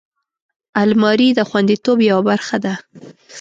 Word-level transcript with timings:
الماري 0.83 1.29
د 1.33 1.39
خوندیتوب 1.49 1.97
یوه 2.09 2.21
برخه 2.29 2.57
ده 2.65 2.73